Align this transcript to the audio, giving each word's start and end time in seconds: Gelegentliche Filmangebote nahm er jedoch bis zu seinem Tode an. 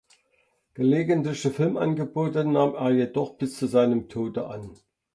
Gelegentliche 0.73 1.51
Filmangebote 1.51 2.43
nahm 2.43 2.73
er 2.73 2.89
jedoch 2.89 3.37
bis 3.37 3.55
zu 3.57 3.67
seinem 3.67 4.09
Tode 4.09 4.47
an. 4.47 4.71